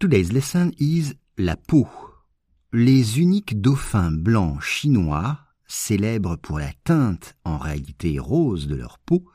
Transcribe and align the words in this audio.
Today's 0.00 0.32
lesson 0.32 0.70
is 0.78 1.12
la 1.36 1.56
peau. 1.56 1.86
Les 2.72 3.20
uniques 3.20 3.60
dauphins 3.60 4.10
blancs 4.10 4.62
chinois, 4.62 5.38
célèbres 5.66 6.36
pour 6.36 6.58
la 6.58 6.72
teinte 6.84 7.36
en 7.44 7.58
réalité 7.58 8.18
rose 8.18 8.66
de 8.66 8.76
leur 8.76 8.98
peau, 8.98 9.26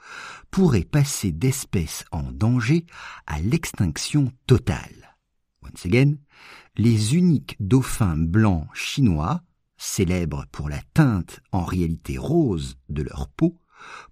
pourraient 0.50 0.84
passer 0.84 1.32
d'espèces 1.32 2.04
en 2.12 2.32
danger 2.32 2.88
à 3.28 3.42
l'extinction 3.42 4.32
totale. 4.48 5.16
Once 5.62 5.86
again, 5.86 6.16
les 6.78 7.16
uniques 7.16 7.58
dauphins 7.60 8.18
blancs 8.18 8.68
chinois, 8.74 9.44
célèbres 9.78 10.48
pour 10.52 10.68
la 10.68 10.82
teinte 10.96 11.42
en 11.52 11.64
réalité 11.64 12.18
rose 12.18 12.80
de 12.90 13.04
leur 13.04 13.28
peau, 13.28 13.62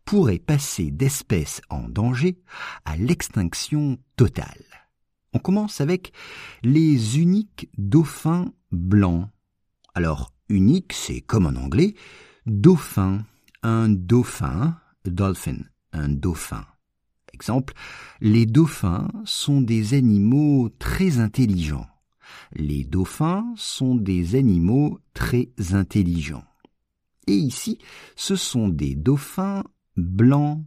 pourraient 0.06 0.38
passer 0.38 0.92
d'espèces 0.92 1.62
en 1.72 1.90
danger 1.90 2.38
à 2.86 2.96
l'extinction 2.96 3.98
totale. 4.18 4.83
On 5.34 5.40
commence 5.40 5.82
avec 5.82 6.14
les 6.64 7.20
uniques 7.20 7.70
dauphins 7.78 8.54
blancs. 8.72 9.30
Alors, 9.96 10.34
unique, 10.50 10.94
c'est 10.94 11.22
comme 11.22 11.46
en 11.46 11.56
anglais, 11.60 11.96
dauphin, 12.46 13.26
un 13.64 13.90
dauphin, 13.90 14.78
dolphin, 15.06 15.58
un 15.92 16.10
dauphin. 16.10 16.66
Exemple, 17.34 17.74
les 18.22 18.46
dauphins 18.46 19.10
sont 19.26 19.62
des 19.62 19.96
animaux 19.96 20.70
très 20.78 21.20
intelligents. 21.20 21.88
Les 22.54 22.84
dauphins 22.84 23.54
sont 23.58 23.96
des 23.96 24.36
animaux 24.36 25.00
très 25.14 25.50
intelligents. 25.72 26.46
Et 27.26 27.36
ici, 27.36 27.80
ce 28.16 28.36
sont 28.36 28.70
des 28.70 28.96
dauphins 28.96 29.64
blancs. 29.98 30.64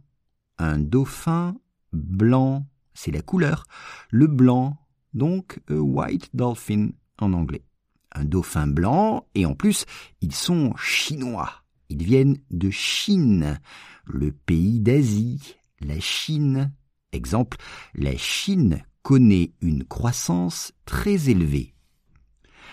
Un 0.57 0.79
dauphin 0.79 1.55
blanc 1.93 2.65
c'est 2.97 3.11
la 3.11 3.21
couleur. 3.21 3.65
Le 4.09 4.25
blanc, 4.25 4.75
donc 5.13 5.59
a 5.69 5.75
white 5.75 6.29
dolphin 6.33 6.89
en 7.19 7.33
anglais. 7.33 7.63
Un 8.11 8.25
dauphin 8.25 8.65
blanc, 8.65 9.27
et 9.35 9.45
en 9.45 9.53
plus, 9.53 9.85
ils 10.21 10.33
sont 10.33 10.75
chinois. 10.77 11.63
Ils 11.89 12.03
viennent 12.03 12.39
de 12.49 12.71
Chine, 12.71 13.59
le 14.05 14.31
pays 14.31 14.79
d'Asie, 14.79 15.55
la 15.79 15.99
Chine. 15.99 16.73
Exemple, 17.11 17.57
la 17.93 18.17
Chine 18.17 18.83
connaît 19.03 19.53
une 19.61 19.83
croissance 19.83 20.73
très 20.85 21.29
élevée. 21.29 21.75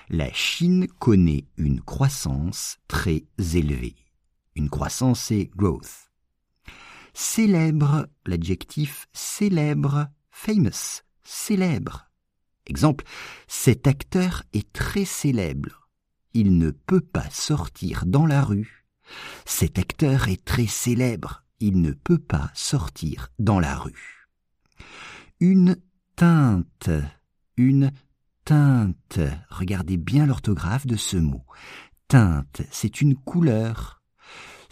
La 0.08 0.32
Chine 0.32 0.86
connaît 0.98 1.46
une 1.58 1.82
croissance 1.82 2.78
très 2.88 3.24
élevée. 3.54 3.96
Une 4.56 4.70
croissance, 4.70 5.20
c'est 5.20 5.50
growth. 5.54 6.13
Célèbre, 7.14 8.08
l'adjectif 8.26 9.06
célèbre, 9.12 10.08
famous, 10.30 11.02
célèbre. 11.22 12.10
Exemple, 12.66 13.04
cet 13.46 13.86
acteur 13.86 14.42
est 14.52 14.72
très 14.72 15.04
célèbre. 15.04 15.88
Il 16.32 16.58
ne 16.58 16.70
peut 16.70 17.00
pas 17.00 17.30
sortir 17.30 18.04
dans 18.04 18.26
la 18.26 18.42
rue. 18.42 18.84
Cet 19.44 19.78
acteur 19.78 20.28
est 20.28 20.44
très 20.44 20.66
célèbre. 20.66 21.44
Il 21.60 21.80
ne 21.80 21.92
peut 21.92 22.18
pas 22.18 22.50
sortir 22.54 23.28
dans 23.38 23.60
la 23.60 23.76
rue. 23.76 24.28
Une 25.38 25.76
teinte, 26.16 26.90
une 27.56 27.92
teinte. 28.44 29.20
Regardez 29.50 29.96
bien 29.96 30.26
l'orthographe 30.26 30.86
de 30.86 30.96
ce 30.96 31.16
mot. 31.16 31.44
Teinte, 32.08 32.62
c'est 32.72 33.00
une 33.00 33.14
couleur. 33.14 34.02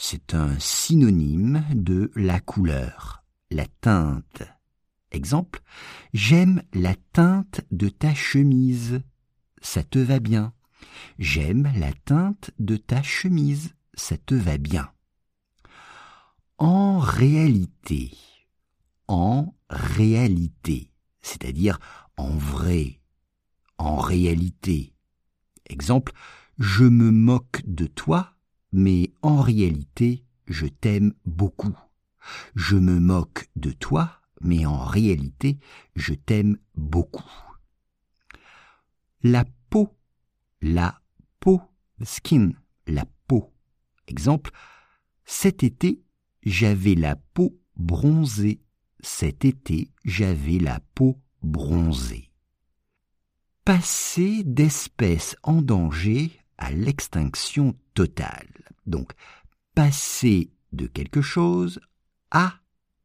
C'est 0.05 0.35
un 0.35 0.59
synonyme 0.59 1.65
de 1.73 2.11
la 2.17 2.41
couleur, 2.41 3.23
la 3.53 3.67
teinte. 3.81 4.43
Exemple, 5.13 5.61
j'aime 6.13 6.65
la 6.75 6.97
teinte 7.13 7.61
de 7.71 7.89
ta 7.89 8.13
chemise. 8.13 9.01
Ça 9.61 9.85
te 9.85 10.01
va 10.01 10.19
bien. 10.19 10.55
J'aime 11.21 11.73
la 11.77 11.93
teinte 11.93 12.51
de 12.59 12.77
ta 12.77 13.01
chemise. 13.05 13.75
Ça 13.95 14.19
te 14.19 14.35
va 14.35 14.59
bien. 14.59 14.91
En 16.59 16.99
réalité. 16.99 18.13
En 19.07 19.55
réalité. 19.71 20.91
C'est-à-dire 21.21 21.79
en 22.17 22.31
vrai. 22.31 23.01
En 23.79 23.99
réalité. 23.99 24.97
Exemple, 25.67 26.13
je 26.59 26.83
me 26.83 27.13
moque 27.13 27.63
de 27.67 27.87
toi, 27.87 28.35
mais 28.73 29.13
en 29.23 29.41
réalité, 29.41 30.25
je 30.47 30.67
t'aime 30.67 31.15
beaucoup. 31.25 31.77
Je 32.55 32.77
me 32.77 32.99
moque 33.01 33.49
de 33.57 33.71
toi, 33.71 34.21
mais 34.41 34.67
en 34.67 34.85
réalité, 34.85 35.59
je 35.95 36.15
t'aime 36.15 36.57
beaucoup. 36.75 37.31
La 39.23 39.45
peau, 39.71 39.95
la 40.61 41.01
peau, 41.41 41.61
skin, 42.03 42.51
la 42.87 43.05
peau. 43.27 43.53
Exemple, 44.09 44.51
cet 45.25 45.63
été, 45.63 46.03
j'avais 46.43 46.95
la 46.95 47.17
peau 47.17 47.59
bronzée. 47.77 48.61
Cet 49.01 49.45
été, 49.45 49.91
j'avais 50.05 50.59
la 50.59 50.81
peau 50.95 51.21
bronzée. 51.43 52.31
Passer 53.65 54.43
d'espèces 54.45 55.37
en 55.43 55.63
danger 55.63 56.33
à 56.59 56.73
l'extinction 56.73 57.77
totale. 57.95 58.53
Donc, 58.87 59.13
passer 59.75 60.53
de 60.73 60.87
quelque 60.87 61.23
chose 61.23 61.81
à 62.31 62.55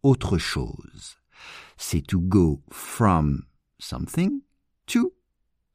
autre 0.04 0.38
chose 0.38 1.18
c'est 1.78 2.02
to 2.02 2.20
go 2.20 2.64
from 2.72 3.44
something 3.80 4.42
to 4.88 5.14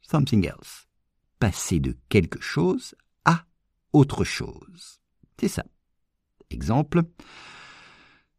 something 0.03 0.45
else. 0.47 0.89
Passer 1.39 1.81
de 1.81 1.97
quelque 2.09 2.41
chose 2.41 2.95
à 3.25 3.45
autre 3.93 4.25
chose. 4.25 5.01
C'est 5.41 5.49
ça. 5.49 5.65
Exemple. 6.51 7.03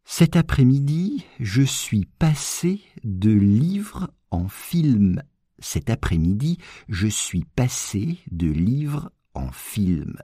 Cet 0.05 0.35
après-midi, 0.35 1.25
je 1.39 1.63
suis 1.63 2.05
passé 2.05 2.81
de 3.03 3.31
livre 3.31 4.11
en 4.31 4.47
film. 4.47 5.21
Cet 5.59 5.89
après-midi, 5.89 6.57
je 6.89 7.07
suis 7.07 7.45
passé 7.45 8.19
de 8.31 8.47
livre 8.47 9.11
en 9.33 9.51
film. 9.51 10.17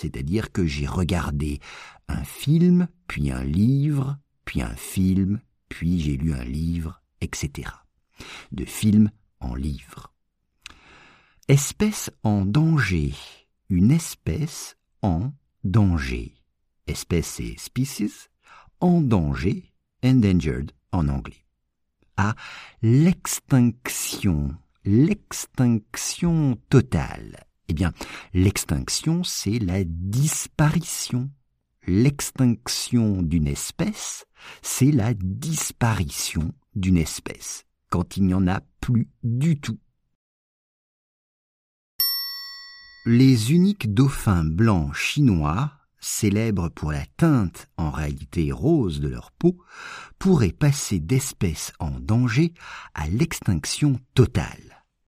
C'est-à-dire 0.00 0.52
que 0.52 0.64
j'ai 0.64 0.86
regardé 0.86 1.58
un 2.06 2.22
film, 2.22 2.86
puis 3.08 3.32
un 3.32 3.42
livre, 3.42 4.16
puis 4.44 4.62
un 4.62 4.76
film, 4.76 5.40
puis 5.68 5.98
j'ai 5.98 6.16
lu 6.16 6.32
un 6.32 6.44
livre, 6.44 7.02
etc. 7.20 7.68
De 8.52 8.64
film 8.64 9.10
en 9.40 9.56
livre. 9.56 10.14
Espèce 11.48 12.10
en 12.22 12.44
danger. 12.44 13.12
Une 13.70 13.90
espèce 13.90 14.76
en 15.02 15.32
danger. 15.64 16.32
Espèce 16.86 17.40
et 17.40 17.56
species 17.58 18.28
en 18.80 19.00
danger, 19.00 19.72
endangered 20.04 20.70
en 20.92 21.08
anglais. 21.08 21.44
À 22.16 22.36
l'extinction, 22.82 24.54
l'extinction 24.84 26.56
totale. 26.70 27.47
Eh 27.68 27.74
bien, 27.74 27.92
l'extinction, 28.32 29.22
c'est 29.24 29.58
la 29.58 29.84
disparition 29.84 31.30
l'extinction 31.88 33.22
d'une 33.22 33.48
espèce, 33.48 34.26
c'est 34.62 34.92
la 34.92 35.14
disparition 35.14 36.52
d'une 36.74 36.98
espèce, 36.98 37.64
quand 37.90 38.16
il 38.16 38.26
n'y 38.26 38.34
en 38.34 38.46
a 38.46 38.60
plus 38.80 39.08
du 39.22 39.58
tout. 39.58 39.78
Les 43.06 43.52
uniques 43.52 43.92
dauphins 43.94 44.44
blancs 44.44 44.94
chinois, 44.94 45.72
célèbres 45.98 46.68
pour 46.68 46.92
la 46.92 47.06
teinte 47.16 47.68
en 47.78 47.90
réalité 47.90 48.52
rose 48.52 49.00
de 49.00 49.08
leur 49.08 49.32
peau, 49.32 49.56
pourraient 50.18 50.52
passer 50.52 51.00
d'espèces 51.00 51.72
en 51.78 51.90
danger 51.98 52.52
à 52.94 53.08
l'extinction 53.08 53.98
totale. 54.14 54.77